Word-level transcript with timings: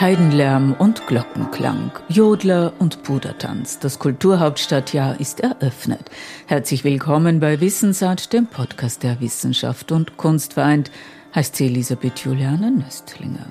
Heidenlärm 0.00 0.74
und 0.78 1.08
Glockenklang, 1.08 1.90
Jodler 2.08 2.72
und 2.78 3.02
Pudertanz. 3.02 3.80
Das 3.80 3.98
Kulturhauptstadtjahr 3.98 5.18
ist 5.18 5.40
eröffnet. 5.40 6.08
Herzlich 6.46 6.84
willkommen 6.84 7.40
bei 7.40 7.60
Wissensart, 7.60 8.32
dem 8.32 8.46
Podcast 8.46 9.02
der 9.02 9.20
Wissenschaft 9.20 9.90
und 9.90 10.16
Kunst 10.16 10.52
vereint, 10.52 10.92
heißt 11.34 11.56
sie 11.56 11.66
Elisabeth 11.66 12.20
Juliane 12.20 12.70
Nöstlinger. 12.70 13.50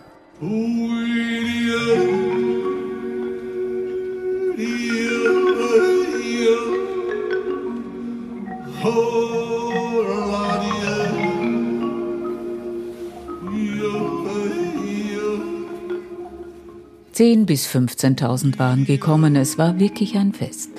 10.000 17.17 17.45
bis 17.47 17.65
15.000 17.65 18.59
waren 18.59 18.85
gekommen. 18.85 19.35
Es 19.35 19.57
war 19.57 19.79
wirklich 19.79 20.15
ein 20.17 20.33
Fest. 20.33 20.69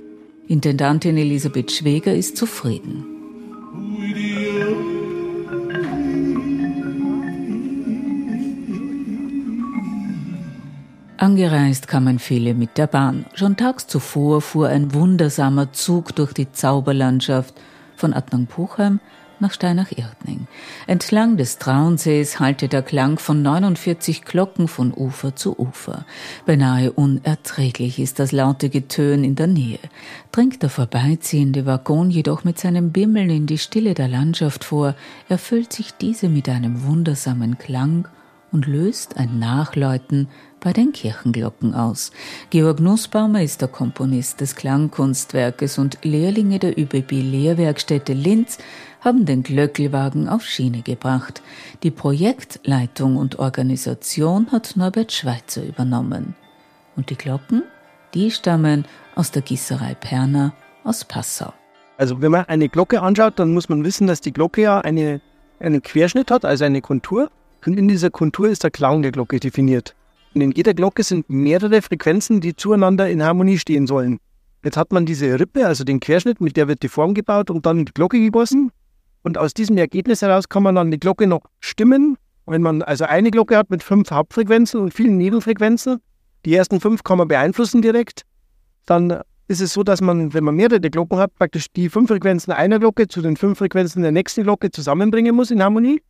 Intendantin 0.47 1.16
Elisabeth 1.16 1.73
Schweger 1.73 2.14
ist 2.14 2.37
zufrieden. 2.37 3.05
Angereist 11.16 11.88
kamen 11.88 12.20
viele 12.20 12.55
mit 12.55 12.78
der 12.78 12.86
Bahn. 12.86 13.27
Schon 13.34 13.56
tags 13.56 13.89
zuvor 13.89 14.41
fuhr 14.41 14.69
ein 14.69 14.95
wundersamer 14.95 15.73
Zug 15.73 16.14
durch 16.14 16.33
die 16.34 16.52
Zauberlandschaft 16.52 17.56
von 17.97 18.14
Adnang-Puchheim 18.14 19.00
nach 19.41 19.52
Steinach-Irtning. 19.52 20.47
Entlang 20.87 21.37
des 21.37 21.59
Trauensees 21.59 22.41
hallte 22.41 22.69
der 22.69 22.83
Klang 22.83 23.19
von 23.19 23.42
49 23.42 24.25
Glocken 24.25 24.69
von 24.69 24.92
Ufer 24.92 25.36
zu 25.36 25.58
Ufer. 25.58 26.05
Beinahe 26.47 26.92
unerträglich 26.92 27.98
ist 27.98 28.19
das 28.19 28.33
laute 28.33 28.69
Getön 28.69 29.25
in 29.25 29.34
der 29.34 29.47
Nähe. 29.47 29.78
Dringt 30.33 30.62
der 30.62 30.70
vorbeiziehende 30.70 31.66
Waggon 31.66 32.11
jedoch 32.11 32.44
mit 32.44 32.59
seinem 32.59 32.92
Bimmeln 32.92 33.31
in 33.31 33.47
die 33.47 33.59
Stille 33.59 33.94
der 33.94 34.09
Landschaft 34.09 34.64
vor, 34.64 34.94
erfüllt 35.28 35.72
sich 35.72 35.94
diese 35.94 36.28
mit 36.28 36.48
einem 36.48 36.84
wundersamen 36.84 37.59
Klang 37.59 38.09
und 38.50 38.66
löst 38.66 39.16
ein 39.16 39.39
Nachläuten 39.39 40.28
bei 40.61 40.72
den 40.72 40.92
Kirchenglocken 40.92 41.75
aus. 41.75 42.11
Georg 42.50 42.81
Nussbaumer 42.81 43.42
ist 43.42 43.61
der 43.61 43.69
Komponist 43.69 44.41
des 44.41 44.56
Klangkunstwerkes 44.56 45.78
und 45.78 45.98
Lehrlinge 46.03 46.59
der 46.59 46.77
ÜBB 46.78 47.12
Lehrwerkstätte 47.12 48.12
Linz 48.12 48.59
haben 49.00 49.27
den 49.27 49.42
Glöckelwagen 49.42 50.28
auf 50.28 50.44
Schiene 50.44 50.82
gebracht. 50.82 51.42
Die 51.82 51.91
Projektleitung 51.91 53.16
und 53.16 53.38
Organisation 53.38 54.50
hat 54.50 54.74
Norbert 54.77 55.12
Schweitzer 55.12 55.64
übernommen. 55.64 56.34
Und 56.96 57.10
die 57.10 57.16
Glocken? 57.16 57.62
Die 58.14 58.30
stammen 58.30 58.86
aus 59.14 59.30
der 59.30 59.42
Gießerei 59.42 59.94
Perner 59.94 60.52
aus 60.84 61.04
Passau. 61.04 61.52
Also 61.96 62.22
wenn 62.22 62.30
man 62.30 62.44
eine 62.46 62.69
Glocke 62.69 63.02
anschaut, 63.02 63.38
dann 63.38 63.52
muss 63.52 63.69
man 63.69 63.84
wissen, 63.84 64.06
dass 64.06 64.20
die 64.20 64.32
Glocke 64.32 64.62
ja 64.62 64.80
eine, 64.80 65.20
einen 65.58 65.82
Querschnitt 65.82 66.30
hat, 66.30 66.44
also 66.44 66.64
eine 66.64 66.80
Kontur. 66.80 67.30
Und 67.66 67.78
in 67.78 67.88
dieser 67.88 68.10
Kontur 68.10 68.48
ist 68.48 68.62
der 68.62 68.70
Klang 68.70 69.02
der 69.02 69.12
Glocke 69.12 69.41
definiert. 69.41 69.94
Und 70.34 70.41
in 70.41 70.52
jeder 70.52 70.74
Glocke 70.74 71.02
sind 71.02 71.28
mehrere 71.28 71.82
Frequenzen, 71.82 72.41
die 72.41 72.54
zueinander 72.54 73.10
in 73.10 73.22
Harmonie 73.22 73.58
stehen 73.58 73.86
sollen. 73.86 74.20
Jetzt 74.64 74.76
hat 74.76 74.92
man 74.92 75.06
diese 75.06 75.38
Rippe, 75.38 75.66
also 75.66 75.84
den 75.84 76.00
Querschnitt, 76.00 76.41
mit 76.41 76.56
der 76.56 76.69
wird 76.69 76.82
die 76.82 76.88
Form 76.88 77.14
gebaut 77.14 77.50
und 77.50 77.66
dann 77.66 77.80
in 77.80 77.84
die 77.86 77.92
Glocke 77.92 78.19
gegossen. 78.19 78.70
Und 79.22 79.38
aus 79.38 79.55
diesem 79.55 79.77
Ergebnis 79.77 80.22
heraus 80.22 80.48
kann 80.48 80.62
man 80.62 80.74
dann 80.74 80.91
die 80.91 81.00
Glocke 81.00 81.27
noch 81.27 81.42
stimmen. 81.61 82.16
Wenn 82.47 82.62
man 82.62 82.83
also 82.83 83.05
eine 83.05 83.30
Glocke 83.30 83.56
hat 83.56 83.70
mit 83.70 83.83
fünf 83.83 84.10
Hauptfrequenzen 84.10 84.80
und 84.80 84.94
vielen 84.94 85.16
Nebenfrequenzen, 85.16 85.98
die 86.44 86.54
ersten 86.54 86.81
fünf 86.81 87.03
kann 87.03 87.19
man 87.19 87.28
beeinflussen 87.28 87.82
direkt, 87.82 88.22
dann 88.87 89.20
ist 89.48 89.60
es 89.60 89.72
so, 89.72 89.82
dass 89.82 90.00
man, 90.00 90.32
wenn 90.34 90.44
man 90.44 90.54
mehrere 90.54 90.81
Glocken 90.81 91.19
hat, 91.19 91.34
praktisch 91.34 91.66
die 91.75 91.88
fünf 91.88 92.09
Frequenzen 92.09 92.53
einer 92.53 92.78
Glocke 92.78 93.09
zu 93.09 93.22
den 93.22 93.37
fünf 93.37 93.59
Frequenzen 93.59 94.03
der 94.03 94.12
nächsten 94.12 94.44
Glocke 94.44 94.70
zusammenbringen 94.70 95.34
muss 95.34 95.50
in 95.50 95.62
Harmonie. 95.62 96.03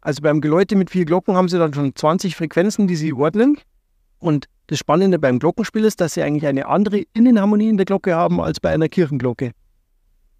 Also 0.00 0.22
beim 0.22 0.40
Geläute 0.40 0.76
mit 0.76 0.90
vier 0.90 1.04
Glocken 1.04 1.34
haben 1.34 1.48
sie 1.48 1.58
dann 1.58 1.74
schon 1.74 1.94
20 1.94 2.36
Frequenzen, 2.36 2.86
die 2.86 2.96
sie 2.96 3.12
ordnen. 3.12 3.58
Und 4.18 4.46
das 4.68 4.78
Spannende 4.78 5.18
beim 5.18 5.38
Glockenspiel 5.38 5.84
ist, 5.84 6.00
dass 6.00 6.14
sie 6.14 6.22
eigentlich 6.22 6.46
eine 6.46 6.66
andere 6.66 7.02
Innenharmonie 7.14 7.68
in 7.68 7.76
der 7.76 7.86
Glocke 7.86 8.14
haben 8.14 8.40
als 8.40 8.60
bei 8.60 8.70
einer 8.70 8.88
Kirchenglocke. 8.88 9.52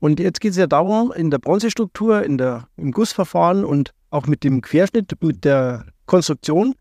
Und 0.04 0.20
jetzt 0.20 0.42
geht 0.42 0.50
es 0.50 0.58
ja 0.58 0.66
darum, 0.66 1.14
in 1.16 1.30
der 1.30 1.38
Bronzestruktur, 1.38 2.24
in 2.24 2.36
der, 2.36 2.68
im 2.76 2.92
Gussverfahren 2.92 3.64
und 3.64 3.94
auch 4.10 4.26
mit 4.26 4.44
dem 4.44 4.60
Querschnitt, 4.60 5.14
mit 5.22 5.46
der 5.46 5.86
Konstruktion, 6.04 6.74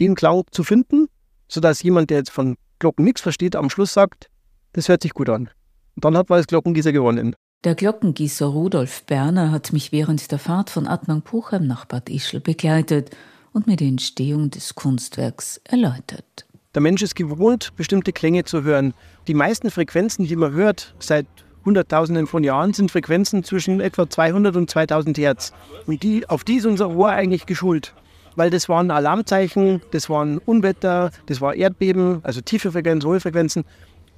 den 0.00 0.14
Klang 0.14 0.44
zu 0.50 0.64
finden, 0.64 1.08
sodass 1.46 1.82
jemand, 1.82 2.08
der 2.08 2.16
jetzt 2.16 2.30
von 2.30 2.56
Glocken 2.78 3.04
nichts 3.04 3.20
versteht, 3.20 3.54
am 3.54 3.68
Schluss 3.68 3.92
sagt, 3.92 4.30
das 4.72 4.88
hört 4.88 5.02
sich 5.02 5.12
gut 5.12 5.28
an. 5.28 5.50
Und 5.94 6.06
dann 6.06 6.16
hat 6.16 6.30
man 6.30 6.38
als 6.38 6.46
Glockengießer 6.46 6.90
gewonnen. 6.92 7.36
Der 7.64 7.74
Glockengießer 7.74 8.46
Rudolf 8.46 9.02
Berner 9.04 9.50
hat 9.50 9.74
mich 9.74 9.92
während 9.92 10.32
der 10.32 10.38
Fahrt 10.38 10.70
von 10.70 10.86
Adnang-Puchheim 10.86 11.66
nach 11.66 11.84
Bad 11.84 12.08
Ischl 12.08 12.40
begleitet 12.40 13.14
und 13.52 13.66
mir 13.66 13.76
die 13.76 13.88
Entstehung 13.88 14.48
des 14.48 14.74
Kunstwerks 14.74 15.60
erläutert. 15.64 16.46
Der 16.74 16.80
Mensch 16.80 17.02
ist 17.02 17.14
gewohnt, 17.14 17.76
bestimmte 17.76 18.14
Klänge 18.14 18.44
zu 18.44 18.62
hören. 18.62 18.94
Die 19.26 19.34
meisten 19.34 19.70
Frequenzen, 19.70 20.26
die 20.26 20.36
man 20.36 20.54
hört, 20.54 20.94
seit 20.98 21.26
Hunderttausenden 21.64 22.26
von 22.26 22.42
Jahren 22.42 22.72
sind 22.72 22.90
Frequenzen 22.90 23.44
zwischen 23.44 23.80
etwa 23.80 24.08
200 24.08 24.56
und 24.56 24.70
2000 24.70 25.18
Hertz. 25.18 25.52
Und 25.86 26.02
die, 26.02 26.28
auf 26.28 26.44
die 26.44 26.56
ist 26.56 26.66
unser 26.66 26.90
Ohr 26.90 27.10
eigentlich 27.10 27.46
geschult. 27.46 27.94
Weil 28.36 28.50
das 28.50 28.68
waren 28.68 28.90
Alarmzeichen, 28.90 29.82
das 29.90 30.08
waren 30.08 30.38
Unwetter, 30.38 31.10
das 31.26 31.40
war 31.40 31.54
Erdbeben, 31.54 32.20
also 32.22 32.40
tiefe 32.40 32.72
Frequenzen, 32.72 33.08
hohe 33.08 33.20
Frequenzen. 33.20 33.64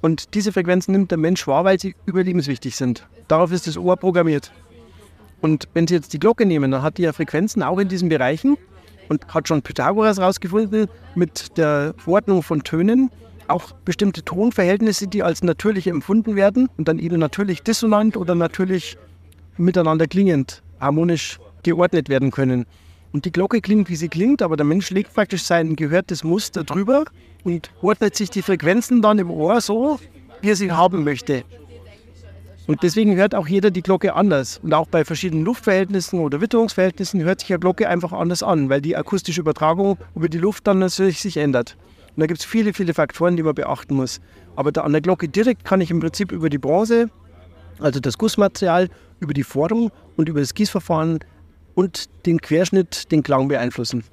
Und 0.01 0.33
diese 0.33 0.51
Frequenzen 0.51 0.91
nimmt 0.91 1.11
der 1.11 1.17
Mensch 1.17 1.47
wahr, 1.47 1.65
weil 1.65 1.79
sie 1.79 1.95
überlebenswichtig 2.05 2.75
sind. 2.75 3.07
Darauf 3.27 3.51
ist 3.51 3.67
das 3.67 3.77
Ohr 3.77 3.97
programmiert. 3.97 4.51
Und 5.41 5.67
wenn 5.73 5.87
Sie 5.87 5.95
jetzt 5.95 6.13
die 6.13 6.19
Glocke 6.19 6.45
nehmen, 6.45 6.71
dann 6.71 6.81
hat 6.81 6.97
die 6.97 7.01
ja 7.01 7.11
Frequenzen 7.11 7.63
auch 7.63 7.77
in 7.77 7.89
diesen 7.89 8.07
Bereichen 8.07 8.57
und 9.09 9.33
hat 9.33 9.47
schon 9.47 9.61
Pythagoras 9.61 10.17
herausgefunden 10.17 10.87
mit 11.15 11.57
der 11.57 11.95
Ordnung 12.05 12.43
von 12.43 12.63
Tönen, 12.63 13.11
auch 13.47 13.71
bestimmte 13.85 14.23
Tonverhältnisse, 14.23 15.07
die 15.07 15.23
als 15.23 15.43
natürlich 15.43 15.87
empfunden 15.87 16.35
werden 16.35 16.69
und 16.77 16.87
dann 16.87 16.99
eben 16.99 17.19
natürlich 17.19 17.63
dissonant 17.63 18.17
oder 18.17 18.35
natürlich 18.35 18.97
miteinander 19.57 20.07
klingend, 20.07 20.63
harmonisch 20.79 21.39
geordnet 21.63 22.09
werden 22.09 22.31
können. 22.31 22.65
Und 23.11 23.25
die 23.25 23.31
Glocke 23.31 23.61
klingt, 23.61 23.89
wie 23.89 23.95
sie 23.95 24.09
klingt, 24.09 24.41
aber 24.41 24.57
der 24.57 24.65
Mensch 24.65 24.89
legt 24.89 25.13
praktisch 25.13 25.43
sein 25.43 25.75
gehörtes 25.75 26.23
Muster 26.23 26.63
drüber 26.63 27.05
und 27.43 27.71
ordnet 27.81 28.15
sich 28.15 28.29
die 28.29 28.41
Frequenzen 28.41 29.01
dann 29.01 29.19
im 29.19 29.29
Ohr 29.29 29.61
so, 29.61 29.99
wie 30.41 30.49
er 30.49 30.55
sie 30.55 30.71
haben 30.71 31.03
möchte. 31.03 31.43
Und 32.65 32.81
deswegen 32.81 33.15
hört 33.15 33.35
auch 33.35 33.47
jeder 33.47 33.71
die 33.71 33.81
Glocke 33.81 34.15
anders. 34.15 34.59
Und 34.63 34.73
auch 34.73 34.87
bei 34.87 35.03
verschiedenen 35.03 35.43
Luftverhältnissen 35.43 36.19
oder 36.19 36.39
Witterungsverhältnissen 36.39 37.21
hört 37.21 37.41
sich 37.41 37.51
eine 37.51 37.59
Glocke 37.59 37.89
einfach 37.89 38.13
anders 38.13 38.41
an, 38.41 38.69
weil 38.69 38.81
die 38.81 38.95
akustische 38.95 39.41
Übertragung 39.41 39.97
über 40.15 40.29
die 40.29 40.37
Luft 40.37 40.65
dann 40.65 40.79
natürlich 40.79 41.19
sich 41.19 41.37
ändert. 41.37 41.75
Und 42.15 42.21
da 42.21 42.27
gibt 42.27 42.39
es 42.39 42.45
viele, 42.45 42.73
viele 42.73 42.93
Faktoren, 42.93 43.35
die 43.35 43.43
man 43.43 43.55
beachten 43.55 43.95
muss. 43.95 44.21
Aber 44.55 44.71
da 44.71 44.81
an 44.81 44.91
der 44.91 45.01
Glocke 45.01 45.27
direkt 45.27 45.65
kann 45.65 45.81
ich 45.81 45.89
im 45.89 45.99
Prinzip 45.99 46.31
über 46.31 46.49
die 46.49 46.59
Bronze, 46.59 47.09
also 47.79 47.99
das 47.99 48.17
Gussmaterial, 48.17 48.89
über 49.19 49.33
die 49.33 49.43
Form 49.43 49.91
und 50.15 50.29
über 50.29 50.39
das 50.39 50.53
Gießverfahren 50.53 51.19
und 51.75 52.09
den 52.25 52.39
Querschnitt 52.39 53.11
den 53.11 53.23
Klang 53.23 53.47
beeinflussen. 53.47 54.03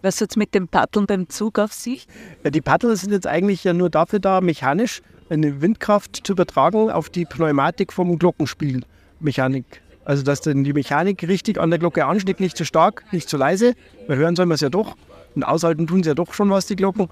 Was 0.00 0.20
hat 0.20 0.30
es 0.30 0.36
mit 0.36 0.54
dem 0.54 0.68
Paddeln 0.68 1.06
beim 1.06 1.28
Zug 1.28 1.58
auf 1.58 1.72
sich? 1.72 2.06
Ja, 2.42 2.50
die 2.50 2.60
Paddel 2.60 2.96
sind 2.96 3.12
jetzt 3.12 3.26
eigentlich 3.26 3.62
ja 3.62 3.72
nur 3.72 3.90
dafür 3.90 4.18
da, 4.18 4.40
mechanisch 4.40 5.02
eine 5.30 5.62
Windkraft 5.62 6.26
zu 6.26 6.32
übertragen 6.32 6.90
auf 6.90 7.08
die 7.08 7.24
Pneumatik 7.24 7.92
vom 7.92 8.18
Glockenspielmechanik. 8.18 9.64
Also 10.04 10.22
dass 10.22 10.40
dann 10.40 10.64
die 10.64 10.72
Mechanik 10.72 11.26
richtig 11.26 11.58
an 11.58 11.70
der 11.70 11.78
Glocke 11.78 12.04
anschlägt, 12.04 12.40
nicht 12.40 12.56
zu 12.56 12.64
stark, 12.64 13.04
nicht 13.12 13.28
zu 13.28 13.36
leise. 13.36 13.74
Wir 14.08 14.16
hören 14.16 14.34
soll 14.34 14.46
man 14.46 14.56
es 14.56 14.60
ja 14.60 14.68
doch. 14.68 14.96
Und 15.34 15.44
aushalten 15.44 15.86
tun 15.86 16.02
sie 16.02 16.10
ja 16.10 16.14
doch 16.14 16.34
schon 16.34 16.50
was, 16.50 16.66
die 16.66 16.76
Glocken. 16.76 17.08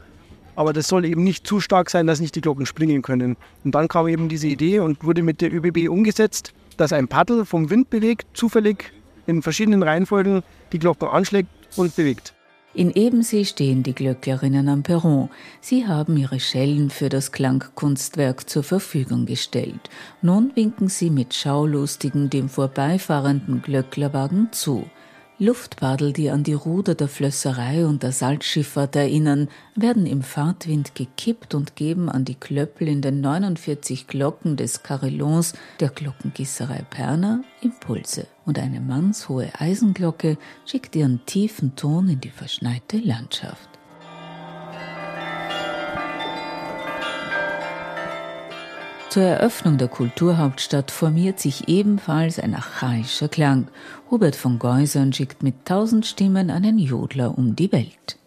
Aber 0.57 0.73
das 0.73 0.89
soll 0.89 1.05
eben 1.05 1.25
nicht 1.25 1.47
zu 1.47 1.61
stark 1.61 1.91
sein, 1.91 2.07
dass 2.07 2.21
nicht 2.21 2.35
die 2.35 2.41
Glocken 2.41 2.67
springen 2.67 3.03
können. 3.03 3.37
Und 3.65 3.75
dann 3.75 3.89
kam 3.89 4.09
eben 4.09 4.29
diese 4.29 4.49
Idee 4.49 4.81
und 4.81 5.05
wurde 5.05 5.23
mit 5.23 5.41
der 5.41 5.53
ÖBB 5.53 5.89
umgesetzt, 5.89 6.53
dass 6.77 6.93
ein 6.93 7.09
Paddel 7.09 7.45
vom 7.45 7.71
Wind 7.71 7.91
bewegt, 7.91 8.27
zufällig 8.35 8.93
in 9.27 9.43
verschiedenen 9.43 9.83
Reihenfolgen 9.83 10.43
die 10.73 10.79
Glocken 10.79 11.09
anschlägt 11.09 11.49
und 11.77 11.95
bewegt. 11.97 12.35
In 12.73 12.93
Ebensee 12.93 13.45
stehen 13.45 13.83
die 13.83 13.95
Glöcklerinnen 13.95 14.69
am 14.69 14.85
Perron. 14.85 15.29
Sie 15.61 15.89
haben 15.89 16.17
ihre 16.17 16.39
Schellen 16.39 16.91
für 16.91 17.09
das 17.09 17.33
Klangkunstwerk 17.33 18.49
zur 18.49 18.63
Verfügung 18.63 19.27
gestellt. 19.27 19.91
Nun 20.23 20.53
winken 20.55 20.89
sie 20.89 21.11
mit 21.11 21.35
Schaulustigen 21.35 22.31
dem 22.31 22.49
vorbeifahrenden 22.49 23.63
Glöcklerwagen 23.63 24.53
zu. 24.53 24.89
Luftpadel, 25.43 26.13
die 26.13 26.29
an 26.29 26.45
die 26.45 26.53
Ruder 26.53 26.95
der 26.95 27.09
Flösserei 27.09 27.87
und 27.87 28.03
der 28.03 28.13
Salzschifffahrt 28.13 28.95
erinnern, 28.95 29.49
werden 29.75 30.05
im 30.05 30.21
Fahrtwind 30.21 30.95
gekippt 30.95 31.55
und 31.55 31.77
geben 31.77 32.11
an 32.11 32.27
die 32.27 32.35
Klöppel 32.35 32.89
in 32.89 33.01
den 33.01 33.23
49 33.23 34.07
Glocken 34.07 34.59
des 34.59 34.83
Carillons 34.83 35.55
der 35.81 35.89
Glockengießerei 35.89 36.85
Perner 36.91 37.43
Impulse. 37.63 38.27
Und 38.45 38.59
eine 38.59 38.83
mannshohe 38.83 39.51
Eisenglocke 39.59 40.37
schickt 40.67 40.95
ihren 40.95 41.25
tiefen 41.25 41.75
Ton 41.75 42.11
in 42.11 42.21
die 42.21 42.29
verschneite 42.29 42.99
Landschaft. 42.99 43.70
Zur 49.11 49.25
Eröffnung 49.25 49.77
der 49.77 49.89
Kulturhauptstadt 49.89 50.93
formiert 50.93 51.41
sich 51.41 51.69
ebenfalls 51.69 52.39
ein 52.39 52.55
archaischer 52.55 53.27
Klang. 53.27 53.67
Hubert 54.09 54.37
von 54.37 54.61
Geusern 54.61 55.13
schickt 55.13 55.43
mit 55.43 55.65
tausend 55.65 56.07
Stimmen 56.07 56.49
einen 56.49 56.79
Jodler 56.79 57.37
um 57.37 57.57
die 57.57 57.73
Welt. 57.73 58.19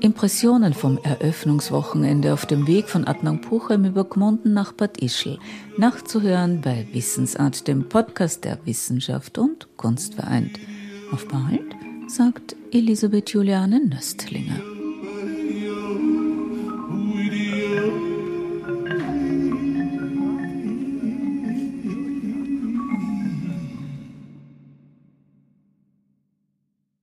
Impressionen 0.00 0.74
vom 0.74 0.98
Eröffnungswochenende 1.02 2.34
auf 2.34 2.44
dem 2.44 2.66
Weg 2.66 2.90
von 2.90 3.06
Adnan 3.06 3.40
Puchem 3.40 3.86
über 3.86 4.04
Gmunden 4.04 4.52
nach 4.52 4.72
Bad 4.72 4.98
Ischl. 4.98 5.38
Nachzuhören 5.78 6.60
bei 6.60 6.86
Wissensart, 6.92 7.66
dem 7.68 7.88
Podcast 7.88 8.44
der 8.44 8.58
Wissenschaft 8.66 9.38
und 9.38 9.78
Kunst 9.78 10.16
vereint. 10.16 10.58
Auf 11.10 11.26
bald! 11.26 11.81
Sagt 12.12 12.54
Elisabeth 12.72 13.32
Juliane 13.32 13.80
Nöstlinger. 13.80 14.71